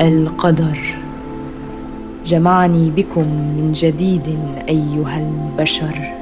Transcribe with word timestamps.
القدر. 0.00 0.78
جمعني 2.26 2.90
بكم 2.90 3.22
من 3.56 3.72
جديد 3.72 4.38
أيها 4.68 5.18
البشر. 5.18 6.12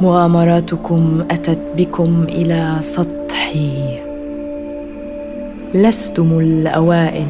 مغامراتكم 0.00 1.24
أتت 1.30 1.58
بكم 1.76 2.22
إلى 2.28 2.76
سطحي. 2.80 3.98
لستم 5.74 6.38
الأوائل. 6.38 7.26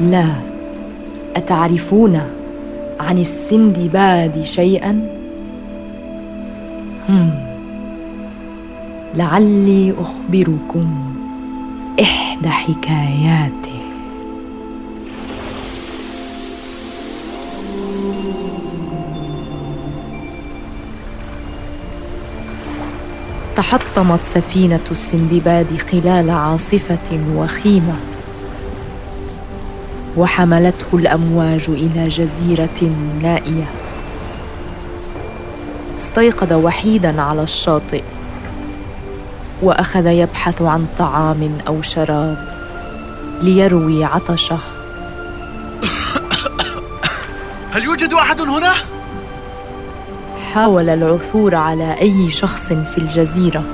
لا 0.00 0.26
أتعرفون 1.36 2.20
عن 3.00 3.18
السندباد 3.18 4.42
شيئا؟ 4.42 5.00
هم. 7.08 7.30
لعلي 9.14 9.94
أخبركم 10.00 11.14
إحدى 12.00 12.48
حكاياته 12.48 13.77
تحطمت 23.58 24.24
سفينة 24.24 24.80
السندباد 24.90 25.78
خلال 25.78 26.30
عاصفة 26.30 27.20
وخيمة 27.34 27.96
وحملته 30.16 30.86
الأمواج 30.92 31.64
إلى 31.68 32.08
جزيرة 32.08 32.92
نائية. 33.22 33.66
استيقظ 35.94 36.52
وحيدا 36.52 37.22
على 37.22 37.42
الشاطئ 37.42 38.02
وأخذ 39.62 40.06
يبحث 40.06 40.62
عن 40.62 40.86
طعام 40.98 41.58
أو 41.68 41.82
شراب 41.82 42.48
ليروي 43.42 44.04
عطشه. 44.04 44.58
هل 47.72 47.84
يوجد 47.84 48.12
أحد 48.12 48.40
هنا؟ 48.40 48.97
حاول 50.58 50.88
العثور 50.88 51.54
على 51.54 52.00
أي 52.00 52.30
شخص 52.30 52.72
في 52.72 52.98
الجزيرة 52.98 53.64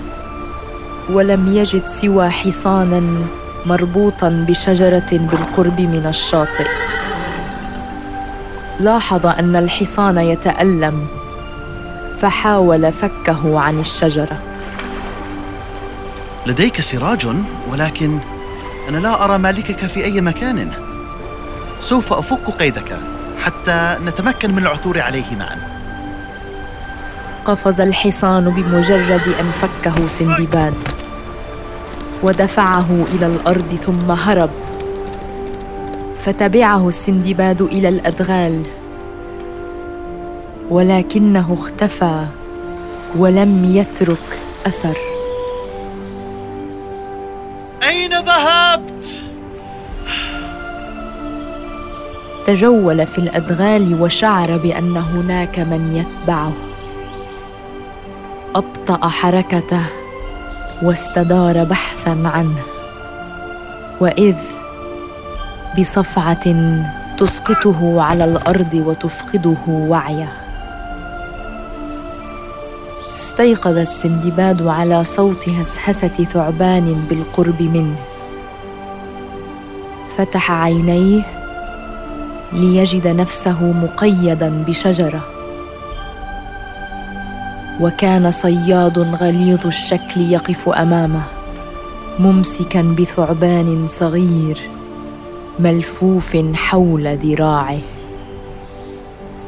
ولم 1.10 1.48
يجد 1.48 1.86
سوى 1.86 2.30
حصانا 2.30 3.26
مربوطا 3.66 4.44
بشجرة 4.48 5.06
بالقرب 5.12 5.80
من 5.80 6.06
الشاطئ. 6.06 6.66
لاحظ 8.80 9.26
أن 9.26 9.56
الحصان 9.56 10.18
يتألم 10.18 11.06
فحاول 12.18 12.92
فكه 12.92 13.60
عن 13.60 13.76
الشجرة. 13.76 14.38
لديك 16.46 16.80
سراج 16.80 17.28
ولكن 17.70 18.18
أنا 18.88 18.98
لا 18.98 19.24
أرى 19.24 19.38
مالكك 19.38 19.86
في 19.86 20.04
أي 20.04 20.20
مكان. 20.20 20.70
سوف 21.80 22.12
أفك 22.12 22.50
قيدك 22.58 22.98
حتى 23.42 23.96
نتمكن 24.04 24.52
من 24.52 24.62
العثور 24.62 25.00
عليه 25.00 25.36
معا. 25.36 25.73
قفز 27.44 27.80
الحصان 27.80 28.50
بمجرد 28.50 29.34
أن 29.40 29.50
فكه 29.52 30.08
سندباد. 30.08 30.74
ودفعه 32.22 33.04
إلى 33.14 33.26
الأرض 33.26 33.74
ثم 33.74 34.10
هرب. 34.10 34.50
فتبعه 36.16 36.88
السندباد 36.88 37.62
إلى 37.62 37.88
الأدغال. 37.88 38.62
ولكنه 40.70 41.54
اختفى 41.54 42.26
ولم 43.16 43.64
يترك 43.64 44.38
أثر. 44.66 44.96
أين 47.88 48.10
ذهبت؟ 48.10 49.22
تجول 52.44 53.06
في 53.06 53.18
الأدغال 53.18 54.02
وشعر 54.02 54.56
بأن 54.56 54.96
هناك 54.96 55.58
من 55.58 55.96
يتبعه. 55.96 56.52
أبطأ 58.56 59.08
حركته 59.08 59.80
واستدار 60.82 61.64
بحثا 61.64 62.22
عنه 62.24 62.62
وإذ 64.00 64.36
بصفعة 65.78 66.44
تسقطه 67.16 68.02
على 68.02 68.24
الأرض 68.24 68.74
وتفقده 68.74 69.56
وعيه. 69.68 70.32
استيقظ 73.08 73.76
السندباد 73.78 74.66
على 74.66 75.04
صوت 75.04 75.48
هسهسة 75.48 76.08
ثعبان 76.08 77.06
بالقرب 77.08 77.62
منه. 77.62 77.96
فتح 80.16 80.52
عينيه 80.52 81.22
ليجد 82.52 83.06
نفسه 83.06 83.62
مقيدا 83.62 84.64
بشجرة. 84.66 85.33
وكان 87.80 88.30
صياد 88.30 88.98
غليظ 88.98 89.66
الشكل 89.66 90.20
يقف 90.20 90.68
أمامه 90.68 91.22
ممسكا 92.18 92.82
بثعبان 92.82 93.86
صغير 93.86 94.58
ملفوف 95.58 96.36
حول 96.54 97.16
ذراعه. 97.16 97.78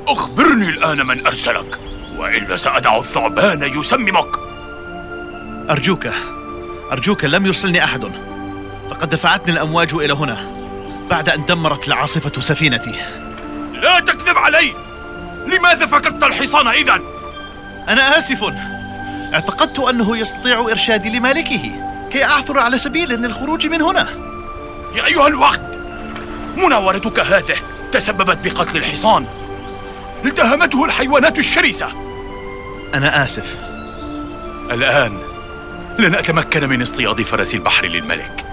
أخبرني 0.09 0.69
الآن 0.69 1.07
من 1.07 1.27
أرسلك 1.27 1.79
والا 2.19 2.57
سأدع 2.57 2.99
الثعبان 2.99 3.63
يسممك. 3.63 4.39
أرجوك 5.71 6.09
أرجوك 6.93 7.25
لم 7.25 7.47
يرسلني 7.47 7.85
أحد. 7.85 8.05
لقد 8.91 9.09
دفعتني 9.09 9.53
الأمواج 9.53 9.95
إلى 9.95 10.13
هنا 10.13 10.37
بعد 11.11 11.29
أن 11.29 11.45
دمرت 11.45 11.89
العاصفة 11.89 12.41
سفينتي. 12.41 12.93
لا 13.73 14.01
تكذب 14.01 14.39
علي! 14.39 14.73
لماذا 15.47 15.87
فقدت 15.87 16.23
الحصان 16.23 16.69
اذا 16.69 17.01
أنا 17.89 18.19
آسف. 18.19 18.53
اعتقدت 19.35 19.79
أنه 19.79 20.17
يستطيع 20.17 20.61
إرشادي 20.61 21.11
لمالكه 21.11 21.73
كي 22.13 22.25
أعثر 22.25 22.59
على 22.59 22.79
سبيل 22.79 23.09
للخروج 23.09 23.67
من 23.67 23.83
هنا. 23.83 24.09
يا 24.95 25.07
أيها 25.07 25.27
الوقت 25.27 25.61
مناورتك 26.57 27.21
هذه 27.21 27.57
تسببت 27.93 28.39
بقتل 28.45 28.77
الحصان. 28.77 29.27
التهمته 30.25 30.85
الحيوانات 30.85 31.39
الشرسة. 31.39 31.89
أنا 32.95 33.25
آسف. 33.25 33.59
الآن 34.71 35.19
لن 35.99 36.15
أتمكن 36.15 36.69
من 36.69 36.83
اصطياد 36.83 37.23
فرس 37.23 37.55
البحر 37.55 37.87
للملك. 37.87 38.45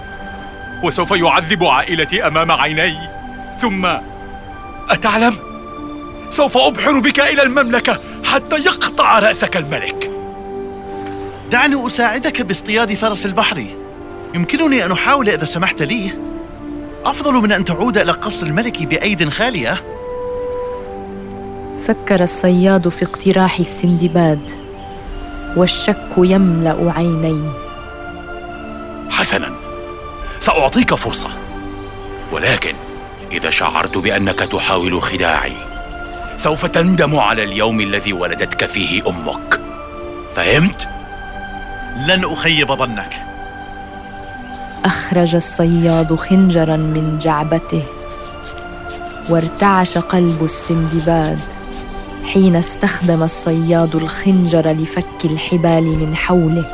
وسوف 0.82 1.10
يعذب 1.10 1.64
عائلتي 1.64 2.26
أمام 2.26 2.52
عيني. 2.52 2.98
ثم 3.58 3.88
أتعلم؟ 4.90 5.38
سوف 6.30 6.56
أبحر 6.56 6.98
بك 6.98 7.20
إلى 7.20 7.42
المملكة 7.42 7.98
حتى 8.34 8.56
يقطع 8.56 9.18
رأسك 9.18 9.56
الملك. 9.56 10.10
دعني 11.50 11.86
أساعدك 11.86 12.42
باصطياد 12.42 12.94
فرس 12.94 13.26
البحر. 13.26 13.66
يمكنني 14.34 14.84
أن 14.84 14.92
أحاول 14.92 15.28
إذا 15.28 15.44
سمحت 15.44 15.82
لي. 15.82 16.10
أفضل 17.04 17.32
من 17.32 17.52
أن 17.52 17.64
تعود 17.64 17.98
إلى 17.98 18.12
قصر 18.12 18.46
الملك 18.46 18.82
بأيد 18.82 19.28
خالية. 19.28 19.84
فكر 21.86 22.22
الصياد 22.22 22.88
في 22.88 23.04
اقتراح 23.04 23.58
السندباد 23.58 24.50
والشك 25.56 26.08
يملأ 26.18 26.92
عينيه. 26.96 27.52
حسنا 29.10 29.54
سأعطيك 30.40 30.94
فرصة. 30.94 31.30
ولكن 32.32 32.74
إذا 33.32 33.50
شعرت 33.50 33.98
بأنك 33.98 34.38
تحاول 34.38 35.02
خداعي 35.02 35.73
سوف 36.36 36.66
تندم 36.66 37.16
على 37.16 37.42
اليوم 37.42 37.80
الذي 37.80 38.12
ولدتك 38.12 38.66
فيه 38.66 39.08
أمك. 39.08 39.60
فهمت؟ 40.34 40.88
لن 42.06 42.24
أخيب 42.24 42.72
ظنك. 42.72 43.12
أخرج 44.84 45.34
الصياد 45.34 46.14
خنجرا 46.14 46.76
من 46.76 47.18
جعبته 47.18 47.82
وارتعش 49.28 49.98
قلب 49.98 50.44
السندباد 50.44 51.38
حين 52.32 52.56
استخدم 52.56 53.22
الصياد 53.22 53.96
الخنجر 53.96 54.70
لفك 54.70 55.24
الحبال 55.24 55.84
من 55.84 56.16
حوله. 56.16 56.64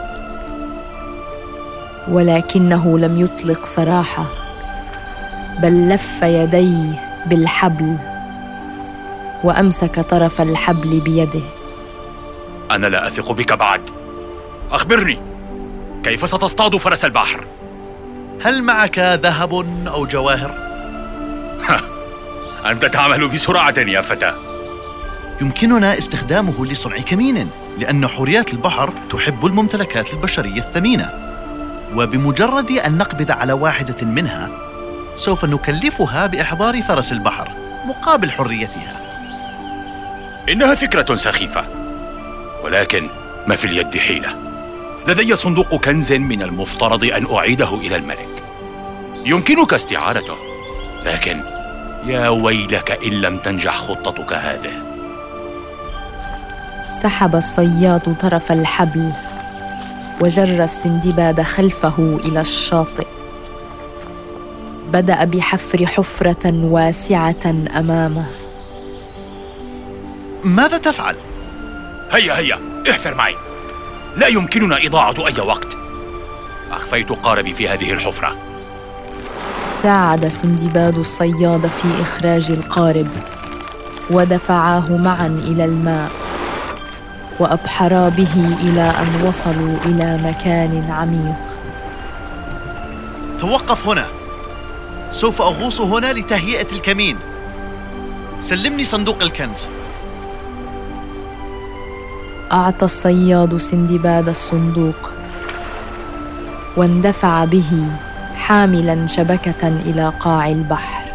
ولكنه 2.09 2.99
لم 2.99 3.21
يطلق 3.21 3.67
سراحه 3.67 4.25
بل 5.63 5.89
لف 5.89 6.23
يديه 6.23 6.93
بالحبل. 7.27 7.97
وأمسك 9.45 10.01
طرف 10.01 10.41
الحبل 10.41 11.01
بيده. 11.01 11.43
أنا 12.71 12.87
لا 12.87 13.07
أثق 13.07 13.33
بك 13.33 13.53
بعد. 13.53 13.91
أخبرني 14.71 15.19
كيف 16.05 16.29
ستصطاد 16.29 16.77
فرس 16.77 17.05
البحر؟ 17.05 17.45
هل 18.43 18.63
معك 18.63 18.99
ذهب 18.99 19.55
أو 19.87 20.07
جواهر؟ 20.07 20.55
أنت 22.67 22.85
تعمل 22.85 23.29
بسرعة 23.29 23.79
يا 23.79 24.01
فتى. 24.01 24.35
يمكننا 25.41 25.99
استخدامه 25.99 26.67
لصنع 26.67 26.97
كمين 26.97 27.51
لأن 27.79 28.07
حوريات 28.07 28.53
البحر 28.53 28.93
تحب 29.11 29.47
الممتلكات 29.47 30.13
البشرية 30.13 30.59
الثمينة. 30.61 31.11
وبمجرد 31.97 32.71
أن 32.71 32.99
نقبض 32.99 33.31
على 33.31 33.53
واحدة 33.53 34.07
منها 34.07 34.51
سوف 35.17 35.45
نكلفها 35.45 36.27
بإحضار 36.27 36.83
فرس 36.83 37.13
البحر 37.13 37.49
مقابل 37.89 38.31
حريتها. 38.31 39.00
إنها 40.51 40.75
فكرة 40.75 41.17
سخيفة. 41.17 41.65
ولكن 42.65 43.09
ما 43.47 43.57
في 43.57 43.65
اليد 43.65 43.99
حيلة. 43.99 44.29
لدي 45.09 45.37
صندوق 45.37 45.75
كنز 45.75 46.13
من 46.13 46.43
المفترض 46.43 47.05
أن 47.05 47.37
أعيده 47.37 47.75
إلى 47.75 47.97
الملك. 47.97 48.43
يمكنك 49.27 49.75
استعارته. 49.75 50.37
لكن 51.05 51.41
يا 52.07 52.29
ويلك 52.29 52.99
إن 53.05 53.11
لم 53.11 53.39
تنجح 53.39 53.77
خطتك 53.77 54.33
هذه. 54.33 54.73
سحب 56.89 57.37
الصياد 57.37 58.17
طرف 58.21 58.53
الحبل 58.53 59.13
وجر 60.21 60.65
السندباد 60.65 61.43
خلفه 61.43 62.21
إلى 62.25 62.41
الشاطئ 62.41 63.07
بدأ 64.93 65.25
بحفر 65.25 65.87
حفرة 65.87 66.65
واسعة 66.65 67.55
أمامه. 67.79 68.50
ماذا 70.45 70.79
تفعل؟ 70.79 71.17
هيا 72.13 72.39
هيا 72.39 72.59
احفر 72.91 73.15
معي. 73.15 73.37
لا 74.17 74.27
يمكننا 74.27 74.87
إضاعة 74.87 75.15
أي 75.19 75.41
وقت. 75.41 75.77
أخفيت 76.73 77.13
قاربي 77.13 77.53
في 77.53 77.69
هذه 77.69 77.93
الحفرة. 77.93 78.37
ساعد 79.75 80.29
سندباد 80.29 80.99
الصياد 80.99 81.67
في 81.67 82.03
إخراج 82.03 82.51
القارب 82.51 83.09
ودفعاه 84.11 84.97
معا 84.97 85.27
إلى 85.27 85.65
الماء 85.65 86.11
وأبحرا 87.39 88.09
به 88.09 88.57
إلى 88.61 88.83
أن 88.83 89.27
وصلوا 89.27 89.77
إلى 89.87 90.19
مكان 90.25 90.91
عميق. 90.91 91.37
توقف 93.39 93.87
هنا. 93.87 94.07
سوف 95.13 95.43
أغوص 95.43 95.81
هنا 95.81 96.13
لتهيئة 96.13 96.73
الكمين. 96.73 97.19
سلمني 98.41 98.85
صندوق 98.85 99.23
الكنز. 99.23 99.69
أعطى 102.53 102.85
الصياد 102.85 103.57
سندباد 103.57 104.29
الصندوق 104.29 105.11
واندفع 106.77 107.45
به 107.45 107.87
حاملا 108.35 109.07
شبكة 109.07 109.69
إلى 109.69 110.13
قاع 110.21 110.49
البحر. 110.49 111.11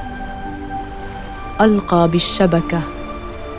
ألقى 1.62 2.08
بالشبكة 2.08 2.82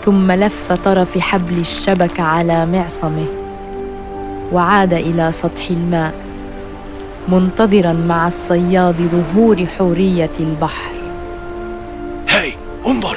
ثم 0.05 0.33
لف 0.33 0.73
طرف 0.73 1.19
حبل 1.19 1.59
الشبكة 1.59 2.23
على 2.23 2.67
معصمه 2.67 3.27
وعاد 4.53 4.93
إلى 4.93 5.33
سطح 5.33 5.71
الماء 5.71 6.15
منتظرا 7.29 7.93
مع 7.93 8.27
الصياد 8.27 8.97
ظهور 8.97 9.67
حورية 9.67 10.33
البحر. 10.41 10.95
هاي 12.29 12.55
انظر! 12.87 13.17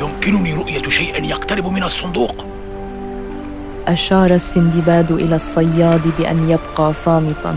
يمكنني 0.00 0.54
رؤية 0.54 0.88
شيء 0.88 1.24
يقترب 1.24 1.66
من 1.66 1.82
الصندوق. 1.82 2.51
أشار 3.88 4.30
السندباد 4.34 5.10
إلى 5.12 5.34
الصياد 5.34 6.12
بأن 6.18 6.50
يبقى 6.50 6.94
صامتا. 6.94 7.54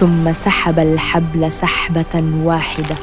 ثم 0.00 0.32
سحب 0.32 0.78
الحبل 0.78 1.52
سحبة 1.52 2.24
واحدة. 2.44 2.94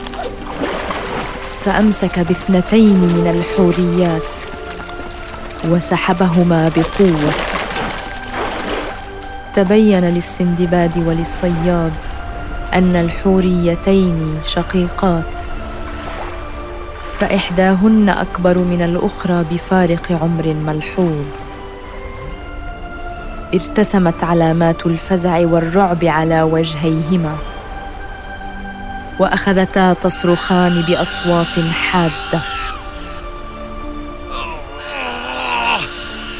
فأمسك 1.65 2.19
باثنتين 2.19 2.95
من 2.95 3.27
الحوريات 3.35 4.33
وسحبهما 5.69 6.71
بقوة. 6.75 7.33
تبين 9.55 10.03
للسندباد 10.09 10.97
وللصياد 10.97 11.93
أن 12.73 12.95
الحوريتين 12.95 14.39
شقيقات. 14.45 15.36
فإحداهن 17.19 18.09
أكبر 18.09 18.57
من 18.57 18.81
الأخرى 18.81 19.45
بفارق 19.51 20.11
عمر 20.11 20.53
ملحوظ. 20.53 21.25
ارتسمت 23.53 24.23
علامات 24.23 24.85
الفزع 24.85 25.39
والرعب 25.39 26.05
على 26.05 26.41
وجهيهما. 26.41 27.35
وأخذتا 29.19 29.93
تصرخان 29.93 30.81
بأصوات 30.81 31.59
حادة. 31.73 32.41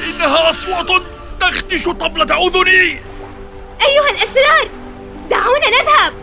إنها 0.09 0.49
أصوات 0.49 1.01
تخدش 1.39 1.89
طبلة 1.89 2.47
أذني! 2.47 2.99
أيها 3.87 4.09
الأشرار 4.11 4.67
دعونا 5.29 5.67
نذهب! 5.67 6.13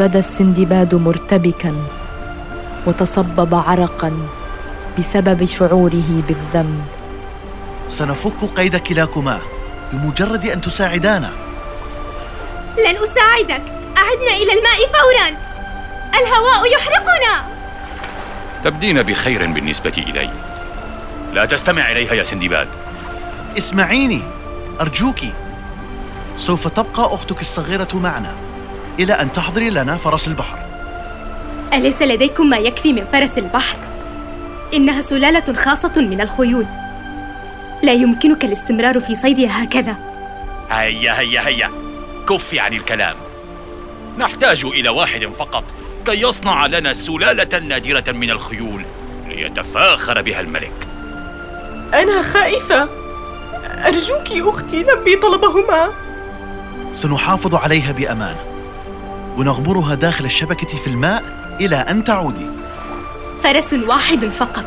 بدا 0.00 0.18
السندباد 0.18 0.94
مرتبكا. 0.94 1.74
وتصبب 2.88 3.54
عرقا 3.54 4.28
بسبب 4.98 5.44
شعوره 5.44 6.22
بالذنب. 6.28 6.84
سنفك 7.88 8.44
قيد 8.56 8.76
كلاكما 8.76 9.40
بمجرد 9.92 10.44
أن 10.46 10.60
تساعدانا. 10.60 11.32
لن 12.78 12.96
أساعدك. 12.96 13.62
أعدنا 13.96 14.36
إلى 14.36 14.52
الماء 14.52 14.86
فورا. 14.86 15.28
الهواء 16.14 16.72
يحرقنا. 16.74 17.44
تبدين 18.64 19.02
بخير 19.02 19.46
بالنسبة 19.46 19.92
إلي. 19.98 20.30
لا 21.32 21.46
تستمع 21.46 21.92
إليها 21.92 22.14
يا 22.14 22.22
سندباد. 22.22 22.68
اسمعيني 23.58 24.22
أرجوك. 24.80 25.20
سوف 26.36 26.68
تبقى 26.68 27.14
أختك 27.14 27.40
الصغيرة 27.40 27.88
معنا. 27.94 28.34
إلى 28.98 29.12
أن 29.12 29.32
تحضري 29.32 29.70
لنا 29.70 29.96
فرس 29.96 30.28
البحر. 30.28 30.67
أليس 31.72 32.02
لديكم 32.02 32.50
ما 32.50 32.56
يكفي 32.56 32.92
من 32.92 33.04
فرس 33.04 33.38
البحر؟ 33.38 33.78
إنها 34.74 35.00
سلالة 35.00 35.54
خاصة 35.54 35.92
من 35.96 36.20
الخيول. 36.20 36.66
لا 37.82 37.92
يمكنك 37.92 38.44
الاستمرار 38.44 39.00
في 39.00 39.14
صيدها 39.14 39.64
هكذا. 39.64 39.96
هيا 40.70 41.18
هيا 41.20 41.48
هيا. 41.48 41.70
كفي 42.28 42.60
عن 42.60 42.72
الكلام. 42.72 43.16
نحتاج 44.18 44.64
إلى 44.64 44.88
واحد 44.88 45.24
فقط 45.24 45.64
كي 46.06 46.20
يصنع 46.22 46.66
لنا 46.66 46.92
سلالة 46.92 47.58
نادرة 47.58 48.12
من 48.12 48.30
الخيول 48.30 48.84
ليتفاخر 49.28 50.22
بها 50.22 50.40
الملك. 50.40 50.86
أنا 51.94 52.22
خائفة. 52.22 52.88
أرجوك 53.64 54.48
أختي 54.48 54.82
لبي 54.82 55.16
طلبهما. 55.16 55.88
سنحافظ 56.92 57.54
عليها 57.54 57.92
بأمان. 57.92 58.36
ونغمرها 59.36 59.94
داخل 59.94 60.24
الشبكة 60.24 60.78
في 60.78 60.86
الماء 60.86 61.37
إلى 61.60 61.76
أن 61.76 62.04
تعودي. 62.04 62.46
فرس 63.42 63.72
واحد 63.72 64.24
فقط. 64.24 64.64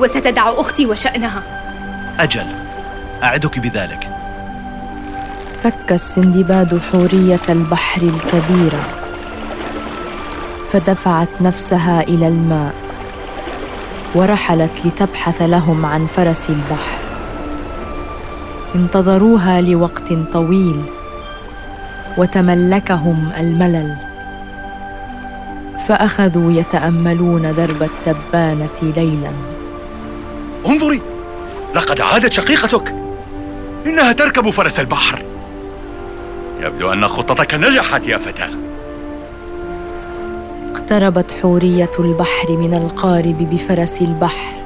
وستدع 0.00 0.52
أختي 0.60 0.86
وشأنها. 0.86 1.42
أجل. 2.20 2.46
أعدك 3.22 3.58
بذلك. 3.58 4.10
فك 5.62 5.92
السندباد 5.92 6.78
حورية 6.78 7.40
البحر 7.48 8.02
الكبيره 8.02 8.84
فدفعت 10.70 11.28
نفسها 11.40 12.00
إلى 12.00 12.28
الماء. 12.28 12.74
ورحلت 14.14 14.70
لتبحث 14.84 15.42
لهم 15.42 15.86
عن 15.86 16.06
فرس 16.06 16.50
البحر. 16.50 16.98
انتظروها 18.74 19.60
لوقت 19.60 20.12
طويل. 20.32 20.82
وتملكهم 22.16 23.32
الملل. 23.38 24.05
فأخذوا 25.88 26.52
يتأملون 26.52 27.54
درب 27.54 27.82
التبانة 27.82 28.92
ليلا. 28.96 29.32
انظري! 30.66 31.02
لقد 31.74 32.00
عادت 32.00 32.32
شقيقتك. 32.32 32.94
إنها 33.86 34.12
تركب 34.12 34.50
فرس 34.50 34.80
البحر. 34.80 35.22
يبدو 36.60 36.92
أن 36.92 37.08
خطتك 37.08 37.54
نجحت 37.54 38.08
يا 38.08 38.18
فتاة. 38.18 38.50
اقتربت 40.70 41.32
حورية 41.42 41.90
البحر 41.98 42.56
من 42.56 42.74
القارب 42.74 43.50
بفرس 43.50 44.02
البحر. 44.02 44.56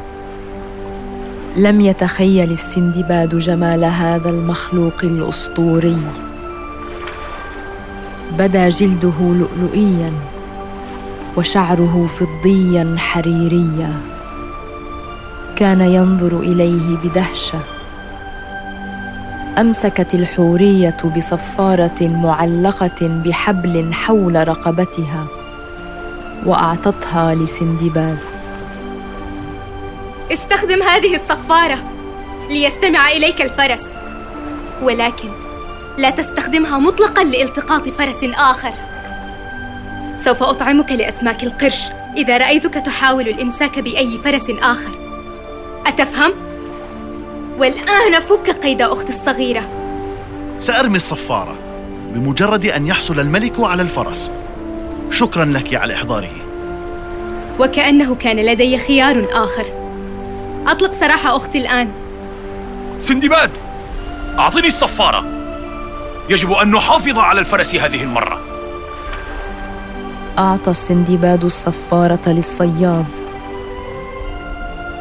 لم 1.57 1.81
يتخيل 1.81 2.53
السندباد 2.53 3.39
جمال 3.39 3.85
هذا 3.85 4.31
المخلوق 4.31 5.05
الأسطوري. 5.05 6.03
بدا 8.39 8.69
جلده 8.69 9.15
لؤلؤيا. 9.21 10.13
وشعره 11.37 12.07
فضيا 12.07 12.95
حريريا. 12.99 13.93
كان 15.57 15.81
ينظر 15.81 16.39
إليه 16.39 16.97
بدهشة. 16.97 17.61
أمسكت 19.59 20.15
الحورية 20.15 20.97
بصفارة 21.17 22.03
معلقة 22.03 23.09
بحبل 23.25 23.95
حول 23.95 24.49
رقبتها 24.49 25.27
وأعطتها 26.47 27.35
لسندباد. 27.35 28.19
استخدم 30.33 30.83
هذه 30.83 31.15
الصفارة 31.15 31.79
ليستمع 32.51 33.11
إليك 33.11 33.43
الفرس 33.43 33.87
ولكن 34.83 35.29
لا 35.99 36.11
تستخدمها 36.11 36.79
مطلقا 36.79 37.25
لالتقاط 37.25 37.89
فرس 37.89 38.25
آخر. 38.25 38.73
سوف 40.25 40.43
أطعمك 40.43 40.93
لأسماك 40.93 41.45
القرش. 41.45 41.91
إذا 42.17 42.39
رأيتك 42.39 42.75
تحاول 42.75 43.29
الإمساك 43.29 43.79
بأي 43.79 44.19
فرس 44.25 44.51
آخر. 44.63 44.91
أتفهم؟ 45.87 46.33
والآن 47.59 48.21
فك 48.21 48.51
قيد 48.51 48.83
أختي 48.83 49.13
الصغيرة. 49.13 49.63
سأرمي 50.59 50.97
الصفارة 50.97 51.55
بمجرد 52.15 52.67
أن 52.67 52.87
يحصل 52.87 53.21
الملك 53.21 53.53
على 53.59 53.83
الفرس. 53.83 54.31
شكرا 55.11 55.45
لك 55.45 55.75
على 55.75 55.95
إحضاره. 55.95 56.31
وكأنه 57.59 58.15
كان 58.15 58.37
لدي 58.37 58.79
خيار 58.79 59.27
آخر. 59.33 59.67
أطلق 60.67 60.91
سراح 60.91 61.27
أختي 61.27 61.59
الآن. 61.59 61.89
سندباد 63.01 63.51
أعطني 64.39 64.67
الصفارة. 64.67 65.25
يجب 66.29 66.53
أن 66.53 66.71
نحافظ 66.71 67.19
على 67.19 67.41
الفرس 67.41 67.75
هذه 67.75 68.03
المرة. 68.03 68.50
أعطى 70.41 70.71
السندباد 70.71 71.45
الصفارة 71.45 72.29
للصياد 72.29 73.19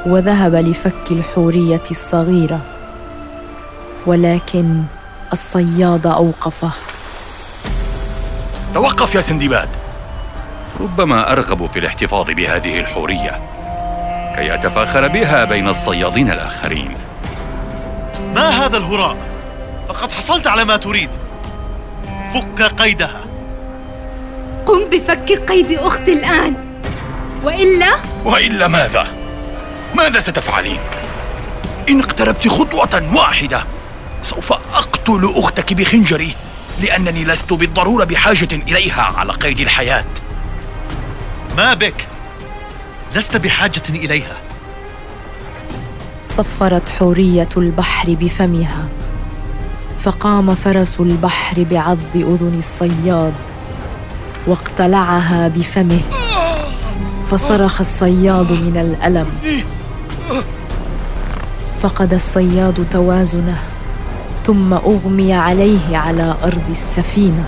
وذهب 0.06 0.56
لفك 0.56 1.12
الحورية 1.12 1.84
الصغيرة 1.92 2.62
ولكن 4.06 4.84
الصياد 5.34 6.08
أوقفه. 6.08 6.72
توقف 8.74 9.16
يا 9.16 9.22
سندباد. 9.22 9.70
ربما 10.80 11.32
أرغب 11.32 11.66
في 11.66 11.80
الاحتفاظ 11.80 12.30
بهذه 12.30 12.80
الحورية 12.80 13.40
كي 14.36 14.54
أتفاخر 14.54 15.08
بها 15.08 15.46
بين 15.46 15.68
الصيادين 15.68 16.32
الآخرين. 16.32 16.92
ما 18.36 18.50
هذا 18.50 18.78
الهراء؟ 18.78 19.18
لقد 19.90 20.12
حصلت 20.12 20.48
على 20.48 20.66
ما 20.66 20.78
تريد. 20.78 21.10
فك 22.34 22.62
قيدها. 22.62 23.29
قم 24.70 24.90
بفك 24.90 25.32
قيد 25.52 25.72
أختي 25.72 26.14
الآن 26.14 26.54
وإلا 27.44 27.96
وإلا 28.26 28.68
ماذا؟ 28.68 29.08
ماذا 29.96 30.20
ستفعلين؟ 30.20 30.80
إن 31.90 32.00
اقتربت 32.00 32.48
خطوة 32.48 33.16
واحدة 33.16 33.64
سوف 34.22 34.54
أقتل 34.54 35.34
أختك 35.36 35.74
بخنجري 35.74 36.36
لأنني 36.82 37.24
لست 37.24 37.54
بالضرورة 37.54 38.04
بحاجة 38.04 38.48
إليها 38.52 39.02
على 39.02 39.32
قيد 39.32 39.60
الحياة 39.60 40.06
ما 41.58 41.74
بك؟ 41.74 42.08
لست 43.16 43.38
بحاجة 43.38 43.84
إليها 43.90 44.38
صفرت 46.22 46.90
حورية 46.90 47.50
البحر 47.58 48.14
بفمها 48.14 48.88
فقام 50.00 50.56
فرس 50.56 51.00
البحر 51.00 51.64
بعض 51.64 51.98
أذن 52.16 52.56
الصياد 52.58 53.59
واقتلعها 54.50 55.48
بفمه. 55.48 56.00
فصرخ 57.30 57.80
الصياد 57.80 58.52
من 58.52 58.78
الألم. 58.78 59.28
فقد 61.80 62.14
الصياد 62.14 62.86
توازنه 62.92 63.58
ثم 64.44 64.74
أغمي 64.74 65.34
عليه 65.34 65.98
على 65.98 66.36
أرض 66.44 66.70
السفينة. 66.70 67.44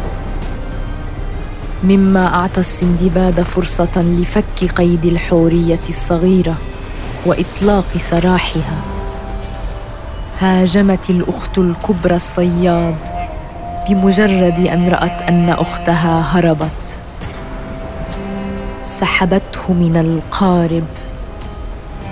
مما 1.83 2.35
أعطى 2.35 2.59
السندباد 2.59 3.41
فرصة 3.41 4.01
لفك 4.01 4.63
قيد 4.75 5.05
الحورية 5.05 5.85
الصغيرة 5.89 6.55
وإطلاق 7.25 7.97
سراحها. 7.97 8.77
هاجمت 10.39 11.09
الأخت 11.09 11.57
الكبرى 11.57 12.15
الصياد 12.15 12.95
بمجرد 13.89 14.67
أن 14.73 14.89
رأت 14.89 15.10
أن 15.29 15.49
أختها 15.49 16.21
هربت. 16.21 17.01
سحبته 18.83 19.73
من 19.73 19.97
القارب 19.97 20.83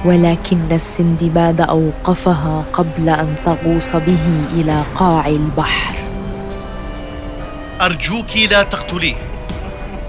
ولكن 0.06 0.72
السندباد 0.72 1.62
أوقفها 1.62 2.63
قبل 2.74 3.10
أن 3.10 3.36
تغوص 3.46 3.96
به 3.96 4.44
إلى 4.54 4.84
قاع 4.96 5.28
البحر. 5.28 5.96
أرجوك 7.82 8.38
لا 8.51 8.63
تقتليه. 8.63 9.16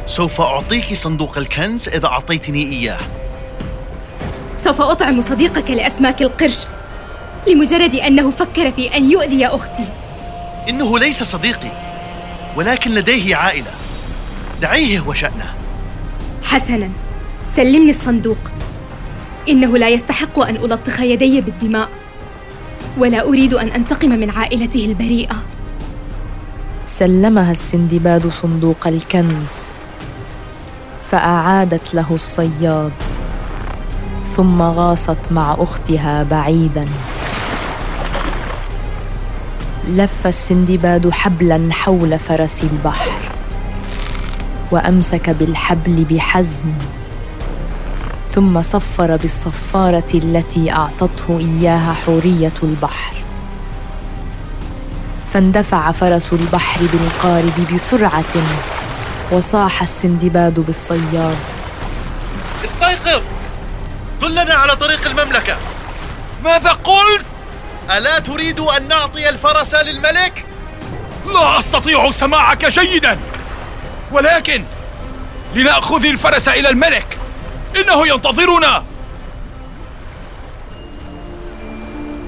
سوف 0.06 0.40
أعطيك 0.40 0.94
صندوق 0.94 1.38
الكنز 1.38 1.88
إذا 1.88 2.06
أعطيتني 2.06 2.72
إياه. 2.72 2.98
سوف 4.58 4.80
أطعم 4.80 5.22
صديقك 5.22 5.70
لأسماك 5.70 6.22
القرش 6.22 6.66
لمجرد 7.48 7.94
أنه 7.94 8.30
فكر 8.30 8.72
في 8.72 8.96
أن 8.96 9.10
يؤذي 9.10 9.46
أختي. 9.46 9.84
إنه 10.68 10.98
ليس 10.98 11.22
صديقي. 11.22 11.89
ولكن 12.56 12.90
لديه 12.90 13.36
عائلة. 13.36 13.70
دعيه 14.62 15.00
وشأنه. 15.00 15.54
حسنا. 16.42 16.88
سلمني 17.48 17.90
الصندوق. 17.90 18.38
إنه 19.48 19.78
لا 19.78 19.88
يستحق 19.88 20.38
أن 20.38 20.56
ألطخ 20.56 21.00
يدي 21.00 21.40
بالدماء. 21.40 21.88
ولا 22.98 23.28
أريد 23.28 23.54
أن 23.54 23.68
أنتقم 23.68 24.08
من 24.08 24.30
عائلته 24.30 24.84
البريئة. 24.84 25.36
سلمها 26.84 27.52
السندباد 27.52 28.28
صندوق 28.28 28.86
الكنز. 28.86 29.68
فأعادت 31.10 31.94
له 31.94 32.06
الصياد. 32.10 32.92
ثم 34.26 34.62
غاصت 34.62 35.32
مع 35.32 35.56
أختها 35.58 36.22
بعيدا. 36.22 36.88
لف 39.88 40.26
السندباد 40.26 41.10
حبلا 41.10 41.68
حول 41.72 42.18
فرس 42.18 42.62
البحر 42.62 43.10
وأمسك 44.70 45.30
بالحبل 45.30 46.04
بحزم 46.10 46.64
ثم 48.32 48.62
صفر 48.62 49.16
بالصفارة 49.16 50.10
التي 50.14 50.72
أعطته 50.72 51.38
إياها 51.38 51.92
حورية 51.92 52.52
البحر. 52.62 53.16
فاندفع 55.32 55.92
فرس 55.92 56.32
البحر 56.32 56.80
بالقارب 56.92 57.74
بسرعة 57.74 58.34
وصاح 59.32 59.82
السندباد 59.82 60.60
بالصياد. 60.60 61.36
استيقظ! 62.64 63.22
دلنا 64.22 64.54
على 64.54 64.76
طريق 64.76 65.06
المملكة. 65.06 65.56
ماذا 66.44 66.70
قلت؟ 66.72 67.29
ألا 67.98 68.18
تريد 68.18 68.60
أن 68.60 68.88
نعطي 68.88 69.28
الفرس 69.28 69.74
للملك؟ 69.74 70.46
لا 71.26 71.58
أستطيع 71.58 72.10
سماعك 72.10 72.66
جيدا 72.66 73.18
ولكن 74.12 74.64
لنأخذ 75.54 76.04
الفرس 76.04 76.48
إلى 76.48 76.68
الملك. 76.68 77.18
إنه 77.76 78.08
ينتظرنا. 78.08 78.84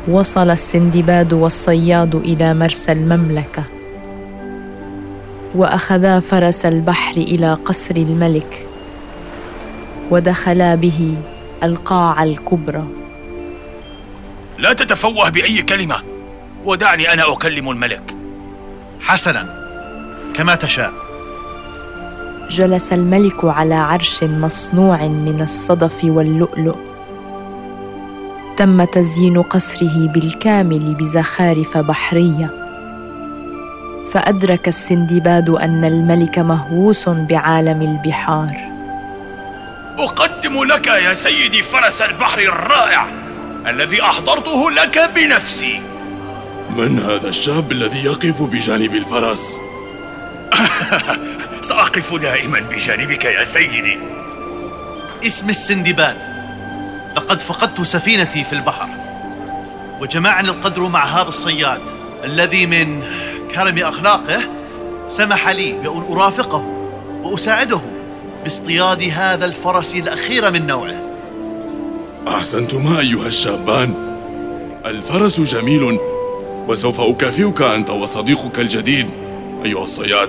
وصل 0.09 0.51
السندباد 0.51 1.33
والصياد 1.33 2.15
إلى 2.15 2.55
مرسى 2.55 2.93
المملكة 2.93 3.65
وأخذا 5.55 6.21
فرس 6.21 6.67
البحر 6.67 7.17
إلى 7.17 7.55
قصر 7.55 7.97
الملك 7.97 8.67
ودخلا 10.11 10.75
به 10.75 11.17
القاعة 11.63 12.23
الكبرى. 12.23 13.02
لا 14.63 14.73
تتفوه 14.73 15.29
بأي 15.29 15.63
كلمة. 15.63 16.03
ودعني 16.65 17.13
أنا 17.13 17.33
أكلم 17.33 17.71
الملك. 17.71 18.17
حسنا. 19.01 19.69
كما 20.35 20.55
تشاء. 20.55 20.93
جلس 22.51 22.93
الملك 22.93 23.45
على 23.45 23.75
عرش 23.75 24.25
مصنوع 24.25 25.07
من 25.07 25.41
الصدف 25.41 26.05
واللؤلؤ. 26.05 26.77
تم 28.57 28.85
تزيين 28.85 29.43
قصره 29.43 30.07
بالكامل 30.07 30.95
بزخارف 30.95 31.79
بحرية. 31.79 32.51
فأدرك 34.13 34.69
السندباد 34.69 35.51
أن 35.51 35.85
الملك 35.85 36.39
مهووس 36.39 37.09
بعالم 37.09 37.83
البحار. 37.83 38.57
أقدم 39.99 40.65
لك 40.65 40.87
يا 40.87 41.15
سيدي 41.15 41.63
فرس 41.63 42.03
البحر 42.03 42.39
الرائع. 42.39 43.22
الذي 43.67 44.03
أحضرته 44.03 44.71
لك 44.71 44.99
بنفسي. 45.15 45.83
من 46.77 46.99
هذا 46.99 47.29
الشاب 47.29 47.73
الذي 47.73 48.05
يقف 48.05 48.43
بجانب 48.43 48.95
الفرس؟ 48.95 49.61
سأقف 51.69 52.15
دائما 52.15 52.61
بجانبك 52.61 53.25
يا 53.25 53.45
سيدي. 53.45 53.99
اسم 55.27 55.51
السندباد. 55.51 56.19
لقد 57.17 57.41
فقدت 57.41 57.81
سفينتي 57.81 58.45
في 58.45 58.53
البحر. 58.53 58.89
وجمعني 60.01 60.49
القدر 60.49 60.83
مع 60.89 61.05
هذا 61.05 61.29
الصياد 61.29 61.81
الذي 62.25 62.67
من 62.67 63.03
كرم 63.55 63.79
أخلاقه 63.79 64.41
سمح 65.07 65.49
لي 65.49 65.73
بأن 65.73 66.05
أرافقه 66.13 66.67
وأساعده 67.23 67.81
باصطياد 68.45 69.03
هذا 69.03 69.45
الفرس 69.45 69.95
الأخير 69.95 70.51
من 70.51 70.67
نوعه. 70.67 71.02
أحسنتما 72.33 73.01
أيها 73.01 73.27
الشابان. 73.27 73.95
الفرس 74.87 75.41
جميل 75.41 75.99
وسوف 76.69 77.01
أكافئك 77.01 77.63
أنت 77.63 77.91
وصديقك 77.91 78.59
الجديد 78.59 79.07
أيها 79.65 79.85
الصياد. 79.85 80.29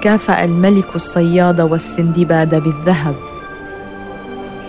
كافأ 0.00 0.44
الملك 0.44 0.96
الصياد 0.96 1.60
والسندباد 1.60 2.54
بالذهب. 2.54 3.14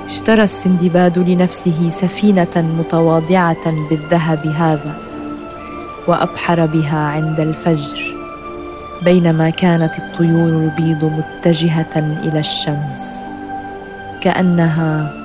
اشترى 0.03 0.43
السندباد 0.43 1.19
لنفسه 1.19 1.89
سفينة 1.89 2.73
متواضعة 2.79 3.89
بالذهب 3.89 4.47
هذا 4.47 4.97
وأبحر 6.07 6.65
بها 6.65 6.99
عند 6.99 7.39
الفجر 7.39 7.99
بينما 9.01 9.49
كانت 9.49 9.97
الطيور 9.97 10.49
البيض 10.49 11.05
متجهة 11.05 12.19
إلى 12.23 12.39
الشمس 12.39 13.29
كأنها 14.21 15.16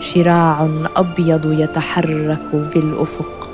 شراع 0.00 0.68
أبيض 0.96 1.52
يتحرك 1.52 2.68
في 2.70 2.78
الأفق. 2.78 3.45